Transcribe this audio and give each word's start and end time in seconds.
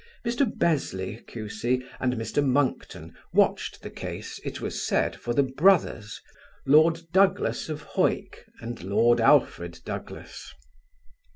Mr. 0.25 0.51
Besley, 0.51 1.17
Q.C., 1.27 1.83
and 1.99 2.15
Mr. 2.15 2.43
Monckton 2.43 3.13
watched 3.33 3.83
the 3.83 3.91
case, 3.91 4.39
it 4.43 4.59
was 4.59 4.81
said, 4.83 5.15
for 5.15 5.31
the 5.35 5.43
brothers, 5.43 6.19
Lord 6.65 7.01
Douglas 7.13 7.69
of 7.69 7.83
Hawick 7.83 8.45
and 8.61 8.81
Lord 8.81 9.21
Alfred 9.21 9.77
Douglas. 9.85 10.55